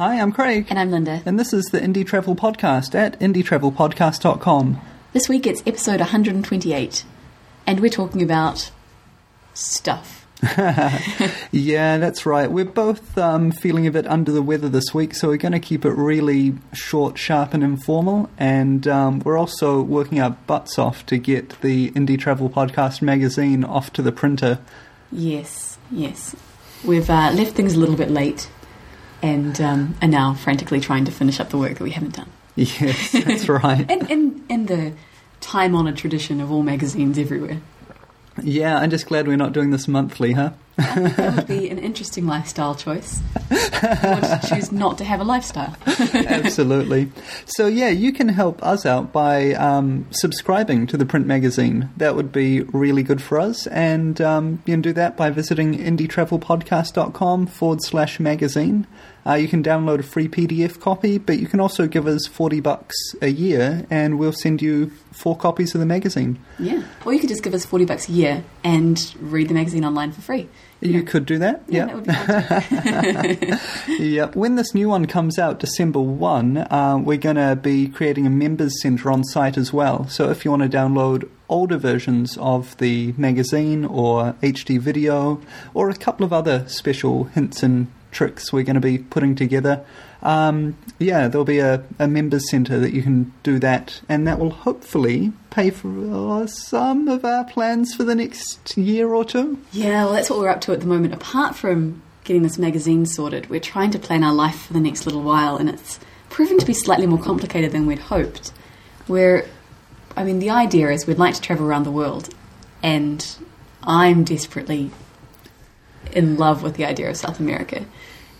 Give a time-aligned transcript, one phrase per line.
[0.00, 0.68] Hi, I'm Craig.
[0.70, 1.20] And I'm Linda.
[1.26, 4.80] And this is the Indie Travel Podcast at indietravelpodcast.com.
[5.12, 7.04] This week it's episode 128,
[7.66, 8.70] and we're talking about
[9.52, 10.26] stuff.
[11.52, 12.50] yeah, that's right.
[12.50, 15.60] We're both um, feeling a bit under the weather this week, so we're going to
[15.60, 18.30] keep it really short, sharp, and informal.
[18.38, 23.64] And um, we're also working our butts off to get the Indie Travel Podcast magazine
[23.64, 24.60] off to the printer.
[25.12, 26.34] Yes, yes.
[26.86, 28.48] We've uh, left things a little bit late
[29.22, 32.30] and um, are now frantically trying to finish up the work that we haven't done.
[32.56, 33.90] Yes, that's right.
[33.90, 34.92] and in, in the
[35.40, 37.60] time honoured tradition of all magazines everywhere.
[38.42, 40.52] Yeah, I'm just glad we're not doing this monthly, huh?
[40.80, 43.20] That would be an interesting lifestyle choice.
[43.50, 43.58] you
[44.02, 45.76] want to choose not to have a lifestyle.
[45.86, 47.10] Absolutely.
[47.46, 51.90] So, yeah, you can help us out by um, subscribing to the print magazine.
[51.96, 53.66] That would be really good for us.
[53.68, 58.86] And um, you can do that by visiting indietravelpodcast.com forward slash magazine.
[59.26, 62.60] Uh, you can download a free PDF copy, but you can also give us 40
[62.60, 66.38] bucks a year and we'll send you four copies of the magazine.
[66.58, 66.82] Yeah.
[67.04, 70.12] Or you could just give us 40 bucks a year and read the magazine online
[70.12, 70.48] for free.
[70.80, 71.62] You, could do that.
[71.68, 73.60] Yeah, that would be fun.
[74.00, 74.26] yeah.
[74.32, 78.30] When this new one comes out, December 1, uh, we're going to be creating a
[78.30, 80.08] members center on site as well.
[80.08, 85.42] So if you want to download older versions of the magazine or HD video
[85.74, 89.84] or a couple of other special hints and tricks we're going to be putting together.
[90.22, 94.38] Um, yeah, there'll be a, a members centre that you can do that, and that
[94.38, 95.88] will hopefully pay for
[96.42, 99.58] uh, some of our plans for the next year or two.
[99.72, 101.14] Yeah, well, that's what we're up to at the moment.
[101.14, 105.06] Apart from getting this magazine sorted, we're trying to plan our life for the next
[105.06, 108.52] little while, and it's proven to be slightly more complicated than we'd hoped.
[109.08, 109.48] We're,
[110.16, 112.28] I mean, the idea is we'd like to travel around the world,
[112.82, 113.26] and
[113.82, 114.90] I'm desperately
[116.12, 117.84] in love with the idea of South America.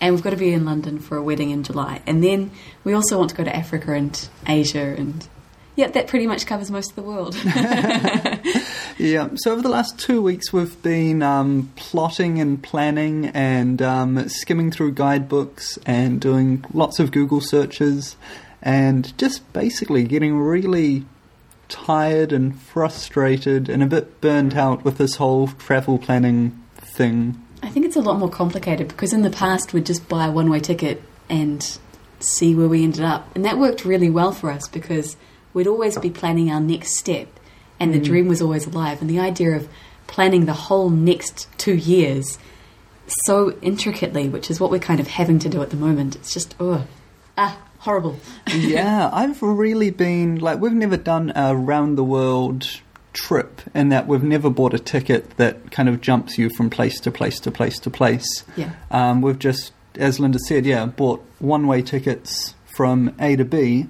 [0.00, 2.02] And we've got to be in London for a wedding in July.
[2.06, 2.50] And then
[2.84, 5.26] we also want to go to Africa and Asia and
[5.76, 7.34] yeah, that pretty much covers most of the world.
[8.98, 9.28] yeah.
[9.36, 14.70] So over the last two weeks, we've been um, plotting and planning and um, skimming
[14.70, 18.16] through guidebooks and doing lots of Google searches
[18.62, 21.04] and just basically getting really
[21.68, 27.42] tired and frustrated and a bit burnt out with this whole travel planning thing.
[27.66, 30.30] I think it's a lot more complicated because in the past we'd just buy a
[30.30, 31.78] one way ticket and
[32.20, 33.28] see where we ended up.
[33.34, 35.16] And that worked really well for us because
[35.52, 37.26] we'd always be planning our next step
[37.80, 38.04] and the mm.
[38.04, 39.00] dream was always alive.
[39.00, 39.68] And the idea of
[40.06, 42.38] planning the whole next two years
[43.24, 46.32] so intricately, which is what we're kind of having to do at the moment, it's
[46.32, 46.86] just, oh,
[47.36, 48.16] ah, horrible.
[48.46, 52.80] yeah, I've really been like, we've never done a round the world
[53.16, 57.00] trip in that we've never bought a ticket that kind of jumps you from place
[57.00, 58.44] to place to place to place.
[58.56, 58.72] Yeah.
[58.90, 63.88] Um, we've just, as Linda said, yeah, bought one way tickets from A to B,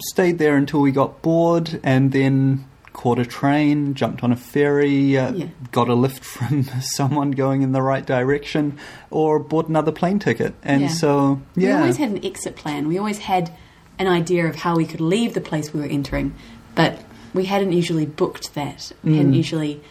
[0.00, 2.64] stayed there until we got bored, and then
[2.94, 5.46] caught a train, jumped on a ferry, uh, yeah.
[5.70, 8.78] got a lift from someone going in the right direction,
[9.10, 10.54] or bought another plane ticket.
[10.62, 10.88] And yeah.
[10.88, 11.76] so, yeah.
[11.76, 12.88] We always had an exit plan.
[12.88, 13.52] We always had
[13.98, 16.34] an idea of how we could leave the place we were entering,
[16.74, 16.98] but
[17.34, 18.92] we hadn't usually booked that.
[19.02, 19.16] We mm.
[19.16, 19.82] hadn't usually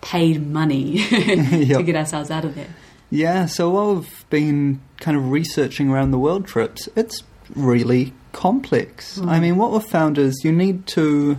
[0.00, 2.74] paid money to get ourselves out of there.
[3.10, 7.22] Yeah, so while we've been kind of researching around the world trips, it's
[7.54, 9.18] really complex.
[9.18, 9.28] Mm.
[9.28, 11.38] I mean, what we've found is you need to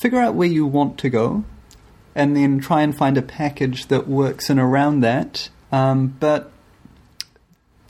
[0.00, 1.44] figure out where you want to go
[2.14, 5.48] and then try and find a package that works in around that.
[5.70, 6.52] Um, but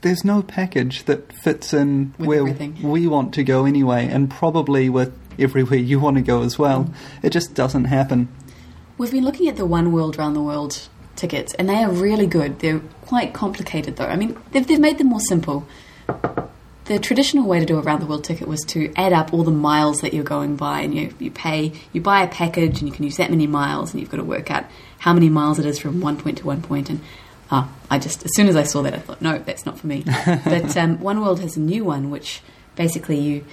[0.01, 2.81] there's no package that fits in with where everything.
[2.83, 6.85] we want to go anyway, and probably with everywhere you want to go as well.
[6.85, 6.93] Mm.
[7.23, 8.27] It just doesn't happen.
[8.97, 12.27] We've been looking at the One World Round the World tickets, and they are really
[12.27, 12.59] good.
[12.59, 14.05] They're quite complicated, though.
[14.05, 15.67] I mean, they've, they've made them more simple.
[16.85, 19.43] The traditional way to do a round the world ticket was to add up all
[19.43, 22.89] the miles that you're going by, and you you pay, you buy a package, and
[22.89, 24.65] you can use that many miles, and you've got to work out
[24.99, 26.89] how many miles it is from one point to one point.
[26.89, 26.99] And
[27.49, 29.87] uh, I just, as soon as I saw that, I thought, no, that's not for
[29.87, 30.03] me.
[30.25, 32.41] but um, One World has a new one, which
[32.75, 33.45] basically you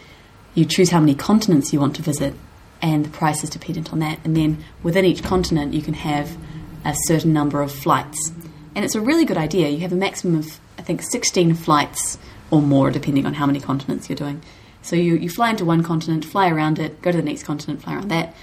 [0.54, 2.34] you choose how many continents you want to visit,
[2.82, 4.18] and the price is dependent on that.
[4.24, 6.36] And then within each continent, you can have
[6.84, 8.32] a certain number of flights.
[8.74, 9.68] And it's a really good idea.
[9.68, 12.18] You have a maximum of, I think, 16 flights
[12.50, 14.42] or more, depending on how many continents you're doing.
[14.82, 17.82] So you, you fly into one continent, fly around it, go to the next continent,
[17.82, 18.34] fly around that.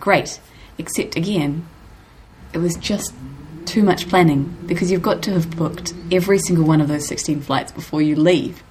[0.00, 0.40] Great.
[0.78, 1.66] Except, again,
[2.52, 3.12] it was just
[3.66, 7.42] too much planning because you've got to have booked every single one of those 16
[7.42, 8.62] flights before you leave.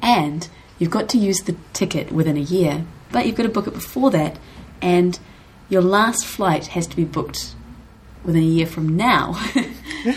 [0.00, 0.48] And
[0.80, 3.74] You've got to use the ticket within a year, but you've got to book it
[3.74, 4.38] before that,
[4.82, 5.16] and
[5.68, 7.54] your last flight has to be booked
[8.24, 9.32] within a year from now.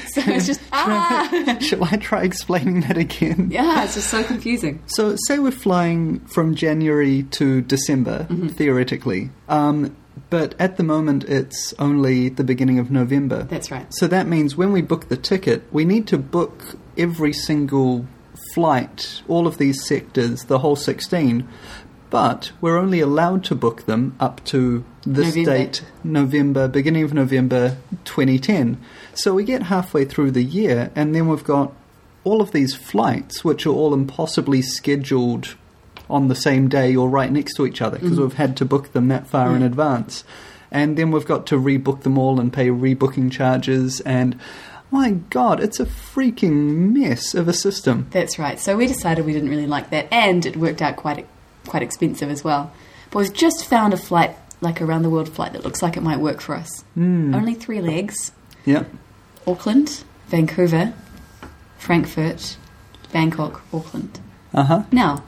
[0.08, 1.58] so it's just ah.
[1.62, 3.50] Shall I try explaining that again?
[3.52, 4.82] Yeah, it's just so confusing.
[4.88, 8.48] So, say we're flying from January to December, Mm-hmm.
[8.50, 9.96] theoretically, um,
[10.30, 13.44] but at the moment it's only the beginning of November.
[13.44, 13.86] That's right.
[13.94, 18.06] So that means when we book the ticket, we need to book every single
[18.54, 21.48] flight, all of these sectors, the whole 16,
[22.10, 25.52] but we're only allowed to book them up to this November.
[25.52, 28.78] date, November, beginning of November 2010.
[29.14, 31.74] So we get halfway through the year, and then we've got
[32.24, 35.56] all of these flights, which are all impossibly scheduled
[36.10, 38.22] on the same day or right next to each other because mm-hmm.
[38.22, 39.66] we've had to book them that far in mm.
[39.66, 40.24] advance.
[40.72, 44.02] And then we've got to rebook them all and pay rebooking charges.
[44.02, 44.40] And
[44.94, 48.08] my God, it's a freaking mess of a system.
[48.12, 48.60] That's right.
[48.60, 51.28] So we decided we didn't really like that, and it worked out quite
[51.66, 52.72] quite expensive as well.
[53.10, 55.98] But we've just found a flight, like a round the world flight, that looks like
[55.98, 56.84] it might work for us.
[56.96, 57.36] Mm.
[57.36, 58.32] Only three legs:
[58.66, 58.88] Yep.
[59.48, 60.94] Auckland, Vancouver,
[61.80, 62.58] Frankfurt,
[63.12, 64.20] Bangkok, Auckland.
[64.54, 64.84] Uh huh.
[64.92, 65.24] Now,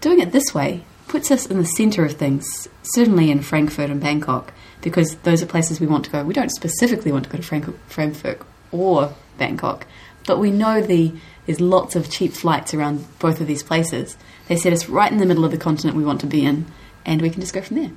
[0.00, 4.00] doing it this way puts us in the centre of things, certainly in Frankfurt and
[4.00, 4.52] Bangkok,
[4.82, 6.22] because those are places we want to go.
[6.22, 8.40] We don't specifically want to go to Frank- Frankfurt
[8.74, 9.86] or Bangkok,
[10.26, 11.12] but we know the
[11.46, 14.16] there's lots of cheap flights around both of these places.
[14.48, 16.66] They set us right in the middle of the continent we want to be in,
[17.04, 17.90] and we can just go from there.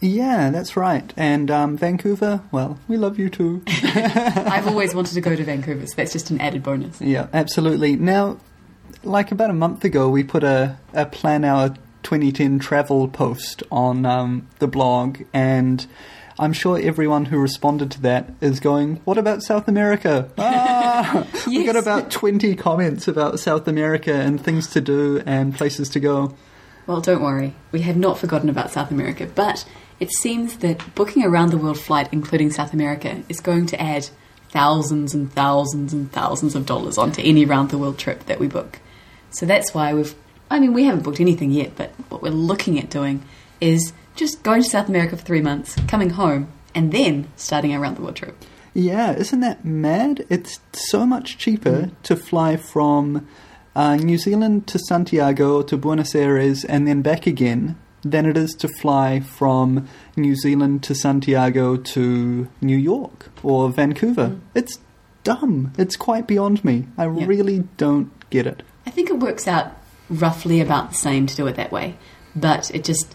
[0.00, 1.12] Yeah, that's right.
[1.16, 3.62] And um, Vancouver, well, we love you too.
[3.66, 7.00] I've always wanted to go to Vancouver, so that's just an added bonus.
[7.00, 7.96] Yeah, absolutely.
[7.96, 8.38] Now,
[9.04, 11.74] like about a month ago, we put a, a Plan Our
[12.06, 15.84] 2010 travel post on um, the blog, and
[16.38, 20.30] I'm sure everyone who responded to that is going, What about South America?
[20.38, 21.26] Ah!
[21.48, 26.00] We got about 20 comments about South America and things to do and places to
[26.00, 26.34] go.
[26.86, 29.66] Well, don't worry, we have not forgotten about South America, but
[29.98, 33.82] it seems that booking a round the world flight, including South America, is going to
[33.82, 34.08] add
[34.50, 38.46] thousands and thousands and thousands of dollars onto any round the world trip that we
[38.46, 38.78] book.
[39.30, 40.14] So that's why we've,
[40.50, 43.22] I mean, we haven't booked anything yet, but what we're looking at doing
[43.60, 47.80] is just going to South America for three months, coming home, and then starting our
[47.80, 48.36] round the world trip.
[48.74, 50.26] Yeah, isn't that mad?
[50.28, 53.26] It's so much cheaper to fly from
[53.74, 58.54] uh, New Zealand to Santiago to Buenos Aires and then back again than it is
[58.54, 64.28] to fly from New Zealand to Santiago to New York or Vancouver.
[64.28, 64.40] Mm.
[64.54, 64.78] It's
[65.24, 65.72] dumb.
[65.78, 66.86] It's quite beyond me.
[66.96, 68.62] I really don't get it.
[68.86, 69.72] I think it works out
[70.08, 71.96] roughly about the same to do it that way,
[72.34, 73.14] but it just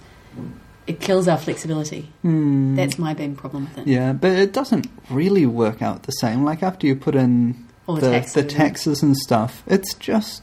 [0.88, 2.10] it kills our flexibility.
[2.24, 2.76] Hmm.
[2.76, 3.88] That's my big problem with it.
[3.88, 6.44] Yeah, but it doesn't really work out the same.
[6.44, 10.42] Like after you put in All the the, taxes, the taxes and stuff, it's just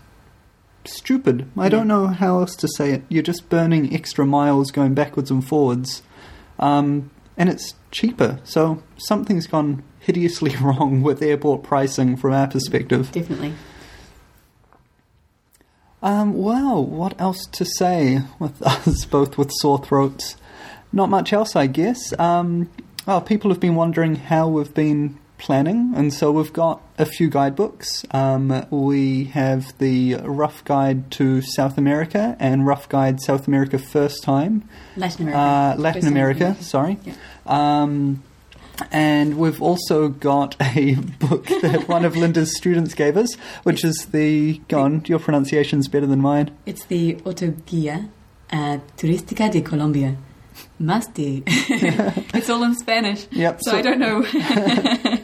[0.84, 1.48] stupid.
[1.56, 1.68] I Yeah.
[1.70, 3.02] don't know how else to say it.
[3.08, 6.02] You're just burning extra miles going backwards and forwards,
[6.58, 8.38] um, and it's cheaper.
[8.44, 13.10] So something's gone hideously wrong with airport pricing from our perspective.
[13.12, 13.54] Definitely.
[16.02, 20.36] Um, well, what else to say with us both with sore throats?
[20.92, 22.18] Not much else, I guess.
[22.18, 22.70] Um,
[23.06, 27.28] well, people have been wondering how we've been planning, and so we've got a few
[27.30, 28.04] guidebooks.
[28.10, 34.22] Um, we have the Rough Guide to South America and Rough Guide South America First
[34.22, 34.68] Time.
[34.96, 35.38] Latin America.
[35.40, 36.98] Uh, Latin time America, sorry.
[37.04, 37.14] Yeah.
[37.46, 38.22] Um,
[38.90, 44.08] and we've also got a book that one of Linda's students gave us, which is
[44.12, 44.58] the.
[44.68, 46.50] Go on, your pronunciation's better than mine.
[46.66, 48.08] It's the Autoguía
[48.50, 50.16] uh, Turística de Colombia.
[51.14, 51.42] De.
[51.46, 53.26] it's all in Spanish.
[53.30, 53.60] Yep.
[53.62, 54.24] So, I don't know.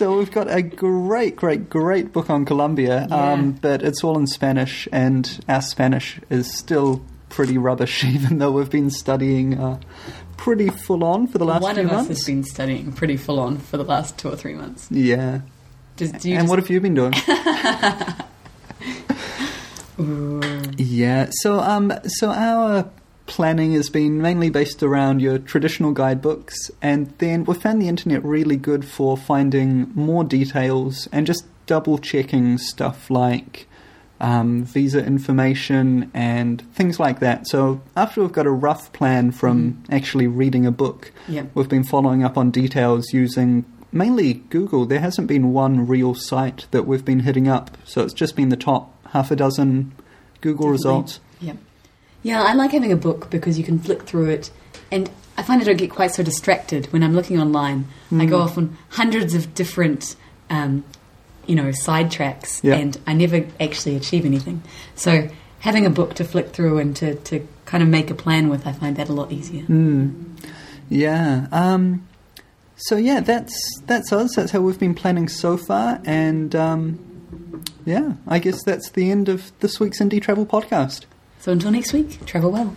[0.00, 4.26] So we've got a great, great, great book on Colombia, um, but it's all in
[4.26, 9.80] Spanish, and our Spanish is still pretty rubbish, even though we've been studying uh,
[10.36, 13.40] pretty full on for the last One few of us has been studying pretty full
[13.40, 14.88] on for the last two or three months.
[14.90, 15.40] yeah.
[15.96, 17.12] Does, do you and just, what have you been doing?
[20.78, 22.90] Yeah, so um, so our
[23.26, 28.24] planning has been mainly based around your traditional guidebooks, and then we found the internet
[28.24, 33.68] really good for finding more details and just double checking stuff like
[34.20, 37.46] um, visa information and things like that.
[37.48, 41.50] So after we've got a rough plan from actually reading a book, Yep.
[41.54, 44.84] we've been following up on details using mainly Google.
[44.86, 48.50] There hasn't been one real site that we've been hitting up, so it's just been
[48.50, 49.92] the top half a dozen
[50.40, 50.72] Google Definitely.
[50.72, 51.20] results.
[51.40, 51.56] Yep.
[52.22, 54.50] Yeah, I like having a book because you can flick through it,
[54.92, 57.86] and I find I don't get quite so distracted when I'm looking online.
[58.12, 58.44] I go Mm.
[58.44, 60.14] off on hundreds of different,
[60.50, 60.84] um,
[61.46, 62.74] you know, sidetracks, Yeah.
[62.76, 64.62] and I never actually achieve anything.
[64.94, 65.28] So
[65.60, 68.66] having a book to flick through and to, to kind of make a plan with,
[68.66, 69.62] I find that a lot easier.
[69.64, 70.26] Mm.
[70.88, 71.46] Yeah.
[71.52, 72.06] Um,
[72.76, 73.54] so yeah, that's
[73.86, 74.34] that's us.
[74.36, 76.98] That's how we've been planning so far, and um,
[77.84, 81.04] yeah, I guess that's the end of this week's Indie Travel Podcast.
[81.40, 82.74] So until next week, travel well.